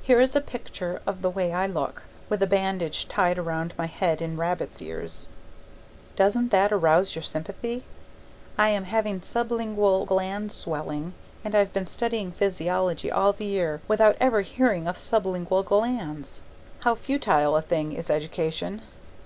Here 0.00 0.22
is 0.22 0.34
a 0.34 0.40
picture 0.40 1.02
of 1.06 1.20
the 1.20 1.28
way 1.28 1.52
I 1.52 1.66
look, 1.66 2.04
with 2.30 2.42
a 2.42 2.46
bandage 2.46 3.08
tied 3.08 3.36
around 3.36 3.74
my 3.76 3.84
head 3.84 4.22
in 4.22 4.38
rabbit's 4.38 4.80
ears. 4.80 5.28
Doesn't 6.16 6.48
that 6.50 6.72
arouse 6.72 7.14
your 7.14 7.22
sympathy? 7.22 7.84
I 8.56 8.70
am 8.70 8.84
having 8.84 9.20
sublingual 9.20 10.06
gland 10.06 10.50
swelling. 10.50 11.12
And 11.44 11.54
I've 11.54 11.74
been 11.74 11.84
studying 11.84 12.32
physiology 12.32 13.10
all 13.12 13.34
the 13.34 13.44
year 13.44 13.82
without 13.86 14.16
ever 14.18 14.40
hearing 14.40 14.88
of 14.88 14.96
sublingual 14.96 15.64
glands. 15.64 16.40
How 16.80 16.94
futile 16.94 17.54
a 17.54 17.60
thing 17.60 17.92
is 17.92 18.08
education! 18.08 18.80